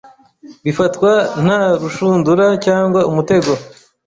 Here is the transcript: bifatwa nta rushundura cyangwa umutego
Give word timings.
bifatwa 0.65 1.11
nta 1.43 1.59
rushundura 1.81 2.45
cyangwa 2.65 2.99
umutego 3.09 3.51